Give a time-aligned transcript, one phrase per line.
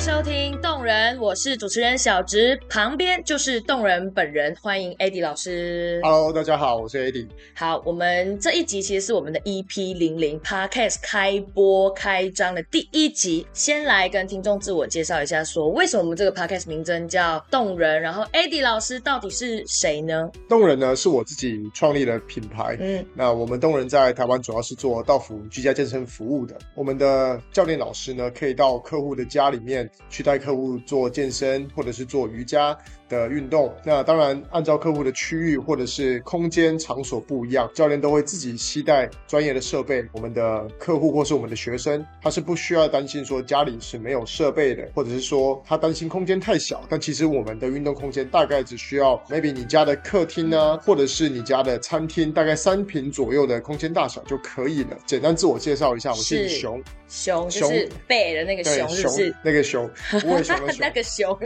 [0.00, 6.00] 收听动人，我是主持人小植，旁边就是动人本人，欢迎 AD 老师。
[6.02, 7.28] Hello，大家好，我是 AD。
[7.54, 20.30] 好，我们这一集其实是我们的 EP 零零 Podcast 开播开张的第一集，先来跟听众自我介绍一下，说为什么我们这个 Podcast 名称叫动人，然后 AD 老师到底是谁呢？
[20.48, 22.74] 动人呢是我自己创立的品牌。
[22.80, 26.56] 嗯，那我们动人在台湾主要是做到府居家健身服务的。
[26.74, 32.76] 我们的教练老师呢，可以到客户的家里面去带客户做健身，或者是做瑜伽
[33.10, 33.70] 的运动。
[33.84, 40.02] 那当然，按照客户的区域或者是空间场所不一样，教练都会自己携带专业的设备。
[40.12, 46.82] 我们的客户或是我们的学生，他是不需要担心说家里是没有设备的，或者是说他担心空间太小。
[46.88, 54.96] 但其实我们的运动空间大概只需要 maybe 你家的客厅啊，或者是你家的餐厅，大概三平左右的空间大小就可以了。
[55.06, 59.34] 简单自我介绍一下，我姓是熊，熊就是背的那个对熊，是不是？
[59.42, 59.90] 那个熊，
[60.24, 60.90] 无尾熊的 熊那。
[60.90, 61.38] 个熊，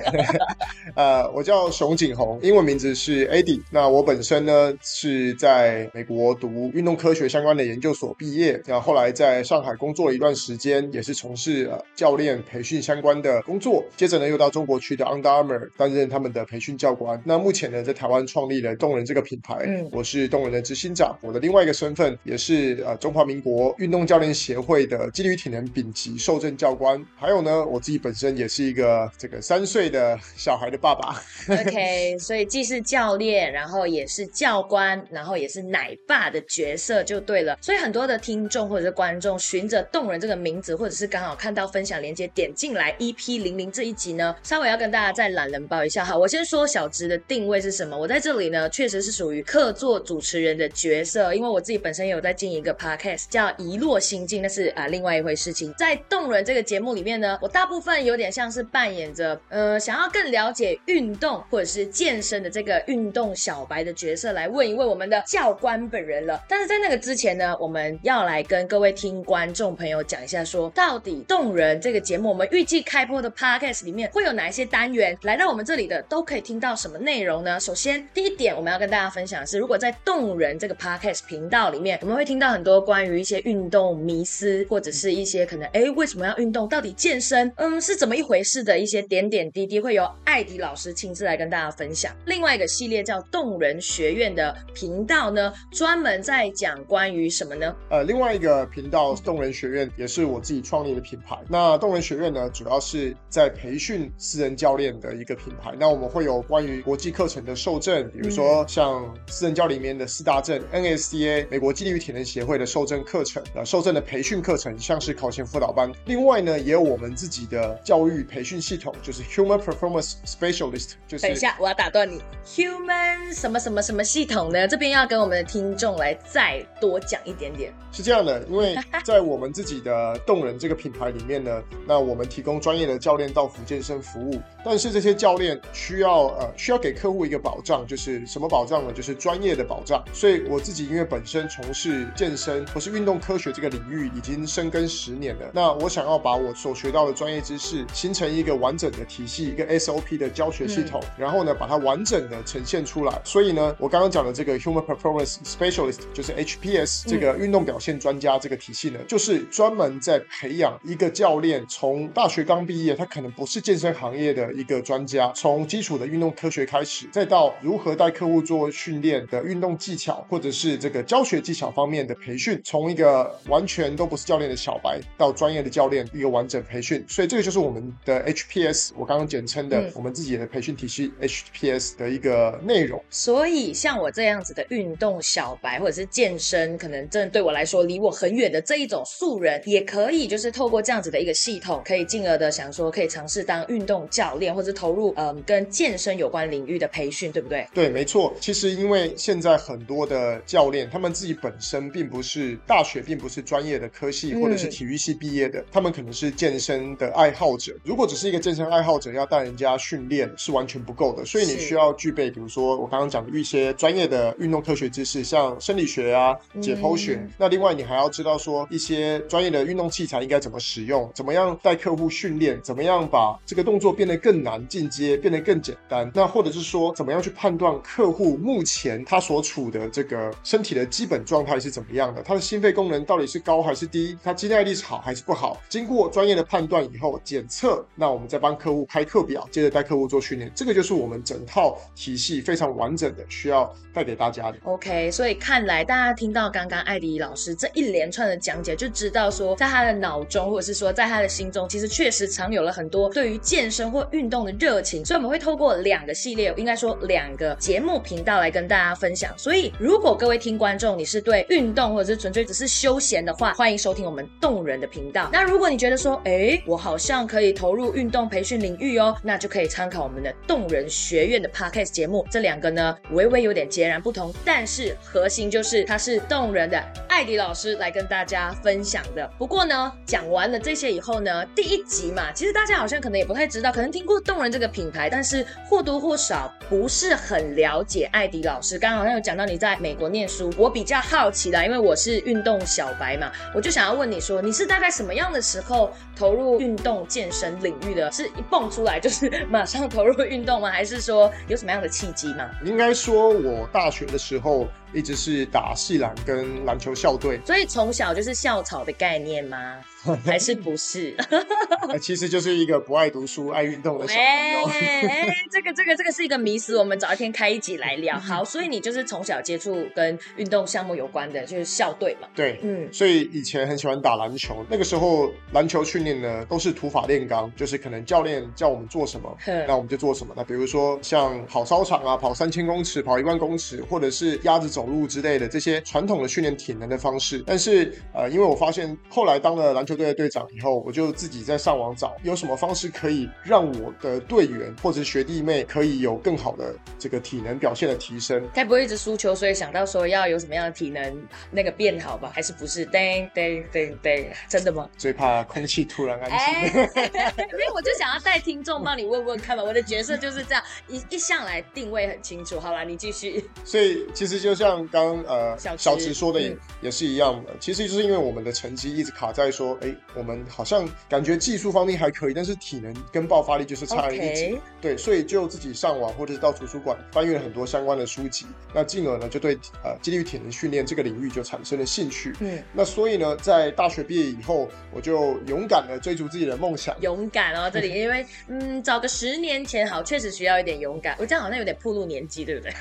[0.96, 3.60] 呃，我叫熊景宏，英文名字是 Adi。
[3.70, 13.84] 那我本身呢是在美国读运动科学相关的研究所毕业，然后后来在上海工作了一段时间，也是从事呃教练培训相关的工作。
[13.96, 17.20] 接着呢又到中国区的 Under Armour 担任他们的培训教官。
[17.24, 21.16] 那目前呢在台湾创立了动人这个品牌，嗯我是动人的执行长。
[21.20, 27.02] 我的另外一个身份也是呃中华民国运动教练协会的纪律体能丙级受证教官。
[27.16, 31.14] 还有呢我自己本身也是一个这个三岁的小孩的爸爸。
[31.48, 37.58] OK，所以既是教练，然后也是教官，然后也是奶爸的角色就对了。
[37.60, 46.16] 所以很多的听众或者是观众，循着动人这个名字，或者是刚好看到分享链接点进来 EP 零零这一集呢，稍微要跟大家再懒人包一下哈。
[46.16, 47.96] 我先说小直的定位是什么？
[47.96, 55.72] 我在这里呢，确实是属于客座主持人的角色，因为我自己本身也有在经营一个 Podcast 叫《遗落心境》，那是啊、另外一回事情。
[55.78, 66.42] 在动人这个节目里面呢，我大部分有点像是扮演着呃想要更了解运动或者是健身的这个运动小白的角色，来问一问我们的教官本人了。
[66.48, 77.58] 但是在那个之前呢，我们要来跟各位听观众朋友讲一下说到底动人这个节目，我们预计开播的 Podcast 里面会有哪一些单元，来到我们这里的都可以听到什么内容呢？
[77.60, 92.12] 首先，第一点我们要跟大家分享的是，如果在动人这个 Podcast 频道里面，我们会听到很多关于一些运动迷思，或者是一些可能哎为什么要运动，到底健身嗯是怎么一回事的一些点点滴滴，会由艾迪老师亲自来跟大家分享。
[92.26, 97.74] 另外一个系列叫动人学院的频道呢，专门在讲关于什么呢？
[97.90, 101.38] 呃，另外一个频道动人学院也是我自己创立的品牌。
[101.48, 105.72] 那动人学院呢，主要是在培训私人教练的一个品牌。
[105.78, 115.92] 那我们会有关于国际课程的授证，比如说像私人教里面的四大证 NSCA 美国纪律体能协会的授证课程，呃，授证的培训课程，像是考前辅导班。
[116.06, 124.66] 另外呢，也有我们自己的教育培训系统，就是 Human Performance Specialist，就是等一下，我要打断你，Human 什么什么什么系统呢？
[124.66, 127.72] 这边要跟我们的听众来再多讲一点点。
[127.92, 138.92] 是这样的，因为在我们自己的动人这个品牌里面呢，那我们提供专业的教练到福健身服务，但是这些教练需要呃需要给客户一个保障，就是什么保障呢？
[138.92, 140.02] 就是专业的保障。
[140.12, 153.20] 所以我自己因为本身从事健身或是运动科学这个领域已经深耕十年了，那我想要把我所学到的专业知识形成一个完整的体系，一个 SOP 的教学系统，然后呢把它完整的呈现出来。
[153.24, 177.04] 所以呢，我刚刚讲的这个 Human Performance Specialist 就是 HPS 这个运动表现专家这个体系呢，就是专门在培养一个教练，从大学刚毕业，他可能不是健身行业的一个专家，从基础的运动科学开始，再到如何带客户做训练的运动技巧，或者是这个教学技巧方面的培训，从一个完全都不是教练的小白到专业的教练，一个完整培训。
[177.08, 183.02] 所以这个就是我们的 HPS，我刚刚简称的、嗯我们自己的培训体系 HPS 的一个内容。
[183.10, 197.66] 所以像我这样子的运动小白，或者是健身，可能真的对我来说离我很远的这一种素人，也可以就是透过这样子的一个系统，可以进而的想说，可以尝试当运动教练，或者投入嗯跟健身有关领域的培训，对不对？
[197.74, 198.34] 对，没错。
[198.40, 207.74] 其实因为现在很多的教练，他们自己本身并不是大学，并不是专业的科系嗯或者是体育系毕业的，他们可能是健身的爱好者。
[207.84, 217.24] 如果只是一个健身爱好者，要带人家训练是完全全不够的，所以你需要具备，比如说我刚刚讲的一些专业的运动科学知识，像生理学啊、解剖学。
[217.38, 226.10] 那另外你还要知道说一些专业的运动器材应该怎么使用，怎么样带客户训练，怎么样把这个动作变得更难进阶，变得更简单。
[226.12, 235.60] 那或者是说怎么样去判断客户目前他所处的这个身体的基本状态是怎么样的，他的心肺功能到底是高还是低，他肌耐力是好还是不好？
[235.68, 240.50] 经过专业的判断以后检测，那我们再帮客户开课表，接着带客户做训练。
[240.54, 244.56] 这这个就是我们整套体系非常完整的，需要带给大家的。
[244.62, 255.04] OK，所以看来大家听到刚刚艾迪老师这一连串的讲解，就知道说，在他的脑中或者是说在他的心中，其实确实藏有了很多对于健身或运动的热情。
[255.04, 259.34] 所以我们会透过两个系列，应该说两个节目频道来跟大家分享。
[259.36, 265.28] 所以如果各位听观众你是对运动或者是纯粹只是休闲的话，欢迎收听我们动人的频道。
[265.30, 272.24] 那如果你觉得说，哎，我好像可以投入运动培训领域哦，那就可以参考我们的动动人学院的 Podcast 节目。
[272.30, 276.80] 这两个呢，微微有点截然不同，但是核心就是它是动人的
[277.14, 279.30] 艾迪老师来跟大家分享的。
[279.38, 288.80] 不过呢，讲完了这些以后呢，第一集嘛，其实大家好像可能也不太知道，可能听过动人这个品牌，但是或多或少不是很了解艾迪老师。
[288.80, 298.10] 刚刚好像有讲到你在美国念书，我比较好奇啦，因为我是运动小白嘛，我就想要问你说，你是大概什么样的时候投入运动健身领域的？
[298.10, 300.68] 是一蹦出来就是马上投入运动吗？
[300.68, 302.50] 还是说有什么样的契机吗？
[302.64, 304.66] 应该说，我大学的时候。
[304.94, 309.76] 一直是打系篮跟篮球校队，所以从小就是校草的概念吗？
[310.24, 311.16] 还是不是？
[312.00, 314.68] 其实就是一个不爱读书、爱运动的小朋友。
[314.68, 318.18] 哎，这个、这个、这个是一个迷思，我们找一天开一集来聊。
[318.18, 322.28] 好，所以你就是从小接触跟运动项目有关的，就是校队嘛。
[322.34, 324.64] 对，嗯，所以以前很喜欢打篮球。
[324.70, 329.36] 那个时候篮球训练呢，都是土法炼钢，就是可能教练叫我们做什么，
[329.66, 330.32] 那我们就做什么。
[330.36, 334.84] 那比如说像跑操场啊，跑三千公尺、跑一万公尺，或者是鸭子走。
[334.84, 348.42] 走路之类的这些传统的训练体能的方式，但是呃，因为我发现后来当了篮球队的队长以后，我就自己在上网找有什么方式可以让我的队员或者是学弟妹可以有更好的这个体能表现的提升。
[348.52, 352.32] 该不会一直输球，所以想到说要有什么样的体能那个变好吧？
[352.34, 352.84] 还是不是？
[352.86, 354.90] 噔噔噔噔，真的吗？
[354.98, 356.82] 最怕空气突然安静。
[356.82, 362.58] 因为我就想要带听众帮你问问看嘛，我的角色就是这样，一一向来定位很清楚。
[362.58, 363.44] 好了，你继续。
[363.64, 364.64] 所以其实就像。
[364.64, 374.58] 像刚呃小池说的也也是一样的，其实就是因为我们的成绩一直卡在说，哎，我们好像感觉技术方面还可以，但是体能跟爆发力就是差一截。
[374.80, 382.32] 对，所以就自己上网或者是到图书馆翻阅了很多相关的书籍，那进而呢就对呃肌力体能训练这个领域就产生了兴趣。
[382.40, 386.94] 嗯，那所以呢，在大学毕业以后，我就勇敢的追逐自己的梦想。
[387.00, 391.16] 勇敢哦，这里因为嗯，找个十年前好，确实需要一点勇敢。
[391.18, 392.72] 我这样好像有点暴露年纪，对不对？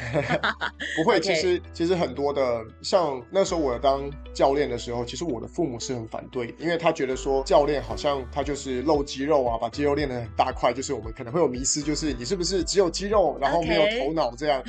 [0.95, 1.61] 不会，其实。
[1.73, 14.63] 其实很多的，像那时候我当教练的时候，其实我的父母是很反对，因为他觉得说教练好像他就是露肌肉啊，把肌肉练得很大块，就是我们可能会有迷失，就是你是不是只有肌肉，然后没有头脑这样。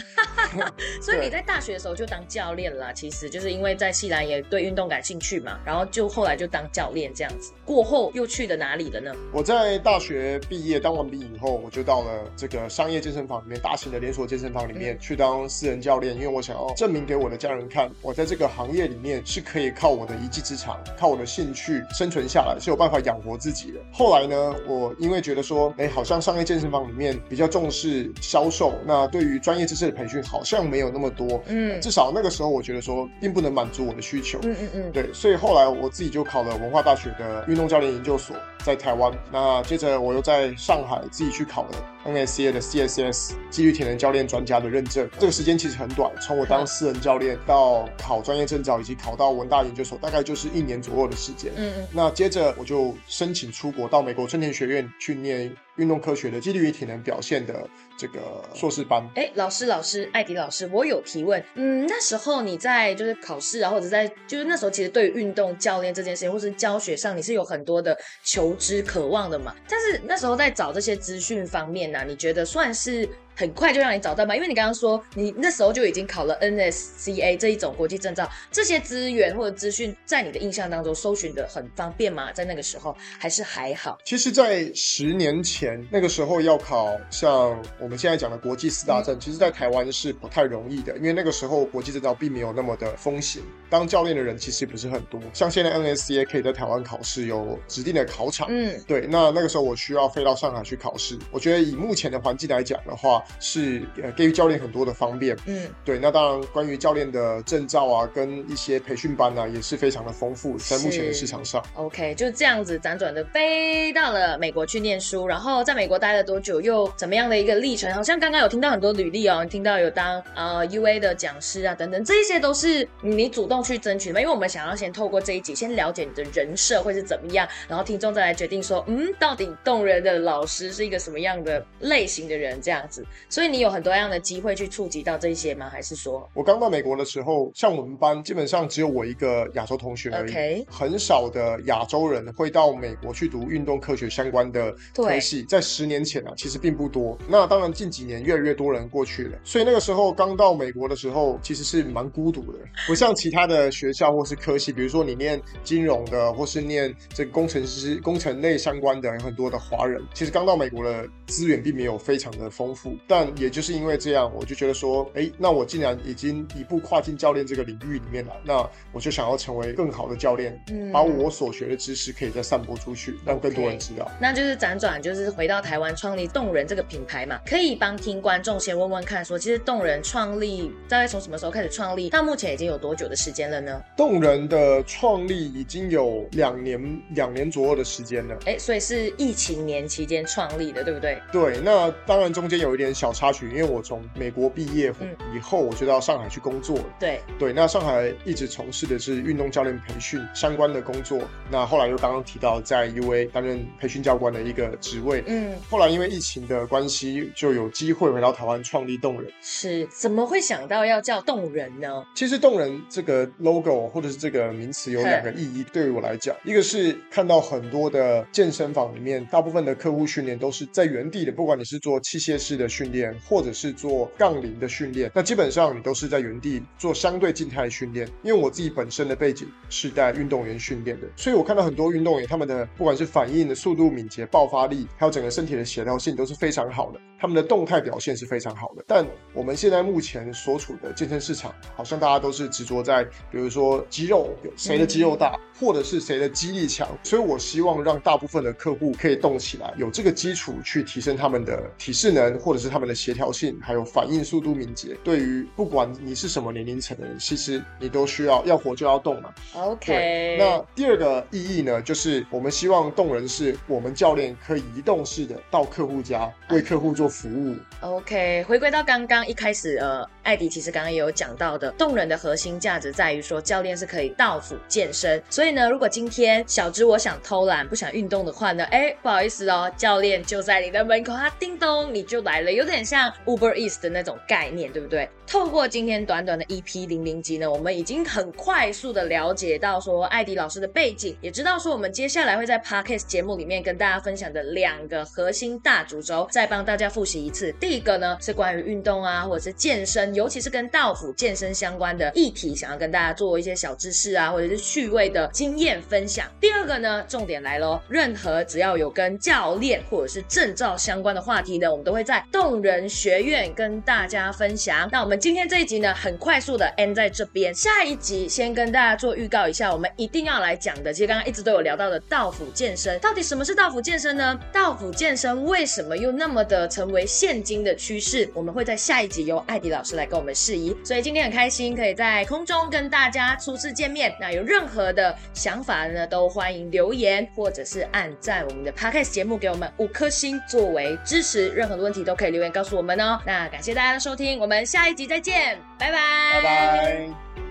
[1.00, 7.52] 所以你在大学的时候就当教练啦，其实就是因为在西兰也对运动感兴趣嘛，然后就后来就当教练这样子。
[7.64, 9.14] 过后又去的哪里了呢？
[9.32, 17.04] 我在大学毕业当完兵以后，我就到了这个商业健身房里面，大型的连锁健身房里面去当私人教练，因为我想要证明。
[17.04, 23.80] 给我的家人看，我在这个行业里面是可以靠我的一技之长，靠我的兴趣生存下来，是有办法养活自己的。
[23.90, 31.42] 后来呢，我因为觉得说，哎，好像商业健身房里面比较重视销售，那对于专业知识的培训好像没有那么多。
[31.46, 34.38] 嗯，至少那个时候我觉得说，并不能满足我的需求。
[34.42, 39.10] 嗯嗯嗯，对，所以后来我自己就考了文化大学的运动教练研究所，在台湾。
[39.32, 41.70] 那接着我又在上海自己去考了
[42.04, 45.08] NSCA 的 CSS 纪律体能教练专家的认证。
[45.18, 51.52] 这个时间其实很短，从我当私人教练到考专业证照，以及考到文大研究所，大概就是一年左右的时间。
[51.56, 51.88] 嗯嗯。
[51.92, 59.08] 那接着我就申请出国，到美国春田学院去念运动科学的纪律与体能表现的这个硕士班。
[59.14, 61.42] 哎，老师，老师，艾迪老师，我有提问。
[61.54, 69.54] 嗯，那时候你在就是考试啊，或者在就是那时候，其实对于运动教练这件事情，或是教学上，你是有很多的求知渴望的嘛？
[69.68, 73.08] 但是那时候在找这些资讯方面呢，你觉得算是？
[73.34, 74.34] 很快就让你找到吗？
[74.34, 82.32] 因为你刚刚说你那时候就已经考了 NSCA 这一种国际证照，这些资源或者资讯在你的印象当中搜寻的很方便吗？
[82.32, 83.98] 在那个时候还是还好？
[84.04, 95.20] 其实，在十年前那个时候要考像我们现在讲的国际四大证，其实在台湾是不太容易的，因为那个时候国际证照并没有那么的风行，当教练的人其实不是很多。
[95.32, 98.46] 像现在 NSCA 可以在台湾考试，有指定的考场。
[98.50, 99.06] 嗯，对。
[99.08, 105.36] 那那个时候我需要飞到上海去考试，我觉得以目前的环境来讲的话，是呃给予教练很多的方便。
[105.46, 105.98] 嗯，对。
[105.98, 111.64] 那当然，关于教练的证照啊，跟一些培训班啊，也是非常的丰富，在目前的市场上。
[111.74, 117.92] OK，就这样子辗转的飞到了美国去念书，然后在美国待了多久，又怎么样的一个历程？
[117.94, 124.20] 好像刚刚有听到很多履历哦，你听到有当呃 UA 的讲师啊等等，这一些都是你主动去争取的吗？
[124.20, 133.04] 因为我们想要先透过这一集，先了解你的人设会是怎么样，然后听众再来决定说，嗯，到底动人的老师是一个什么样的类型的人这样子。
[133.28, 135.68] 所以你有很多样的机会去触及到这些吗？
[135.70, 147.16] 还是说我刚到美国的时候，像我们班基本上只有我一个亚洲同学而已，很少的亚洲人会到美国去读运动科学相关的科系，在十年前啊，其实并不多。
[147.28, 160.02] 那当然近几年越来越多人过去了，所以那个时候刚到美国的时候，其实是蛮孤独的，不像其他的学校或是科系，比如说你念金融的，或是念这个工程师、工程类相关的，有很多的华人。
[160.12, 174.10] 其实刚到美国的资源并没有非常的丰富，但也就是因为这样，我就觉得说，哎，那我既然已经一步跨进教练这个领域里面了，那我就想要成为更好的教练，嗯把我所学的知识可以再散播出去，让更多人知道。
[174.20, 183.82] 那就是辗转，就是回到台湾创立动人这个品牌嘛，可以帮听观众先问问看，说其实动人创立大概从什么时候开始创立，到目前已经有多久的时间了呢？
[183.96, 191.20] 动人的创立已经有两年两年左右的时间了，哎，所以是疫情年期间创立的，对不对？
[191.32, 194.92] 对，那当然中间有一点小插曲，因为我从美国毕业
[195.34, 196.84] 以后，我就到上海去工作了。
[197.00, 205.22] 对对，那上海一直从事的是运动教练培训相关的工作，那后来又刚刚提到在 UA 担任培训教官的一个职位。
[205.26, 209.32] 嗯，后来因为疫情的关系，就有机会回到台湾创立动人。
[209.40, 212.04] 是怎么会想到要叫动人呢？
[212.14, 228.08] 其实动人这个 logo 或者是这个名词有两个意义，对于我来讲，一个是看到很多的健身房里面，大部分的客户训练都是在原地的，不管你是做器械式的训练，或者是做杠铃的训练，那基本上你都是在原地做相对静态的训练。
[228.22, 238.84] 因为我自己本身的背景是带运动员训练的，所以我看到很多运动员他们的不管是反应的速度、敏捷、爆发力，还有整个身体的协调性都是非常好的，他们的动态表现是非常好的。
[238.86, 246.88] 但我们现在目前所处的健身市场，好像大家都是执着在，比如说肌肉，谁的肌肉大，或者是谁的肌力强。
[247.02, 254.96] 所以我希望让大部分的客户可以动起来，有这个基础去提升他们的体适能，或者是他们的协调性，还有反应速度、敏捷。
[255.02, 259.32] 对于不管你是什么年龄层的人，其实你都需要要活就要动嘛。
[259.54, 260.36] OK。
[260.38, 267.56] 那第二个意义呢，就是我们希望动人是我们教练可以移动式的到客户家为客户做服务。
[267.80, 268.44] OK。
[268.44, 275.22] 回归到刚刚一开始，呃，艾迪其实刚刚也有讲到的，动人的核心价值在在于说教练是可以到府健身。
[275.28, 285.06] 所以呢，如果今天小芝我想偷懒不想运动的话呢，哎，不好意思哦，教练就在你的门口，他叮咚你就来了，有点像 Uber Eats 的那种概念，对不对？
[285.26, 297.52] 透过今天短短的 EP 零零集呢，我们已经很快速的了解到说艾迪老师的背景，也知道说我们接下来会在 Podcast 节目里面跟大家分享的两个核心大主轴，再帮大家复习一次。
[297.60, 306.30] 第一个呢是关于运动啊，或者是健身，尤其是跟道府健身相关的议题，想要跟大家做一些小知识啊，或者是趣味的经验分享。
[306.40, 314.88] 第二个呢，重点来喽，任何只要有跟教练或者是证照相关的话题呢，我们都会在动人学院跟大家分享。
[314.92, 317.52] 那我们今天这一集呢，很快速的 end 在这边。
[317.52, 324.38] 下一集先跟大家做预告一下，我们一定要来讲的，其实刚刚一直都有聊到的道府健身，到底什么是道府健身呢？
[324.52, 328.30] 道府健身为什么又那么的成为现今的趋势？
[328.34, 330.76] 我们会在下一集由艾迪老师来跟我们示意。
[330.84, 334.14] 所以今天很开心可以在空中跟跟大家初次见面。
[334.20, 341.48] 那有任何的想法呢，都欢迎留言或者是按赞我们的 podcast 节目，给我们五颗星作为支持。
[341.48, 343.18] 任何的问题都可以留言告诉我们哦。
[343.24, 345.96] 那感谢大家的收听，我们下一集再见，拜拜，
[346.34, 347.43] 拜拜。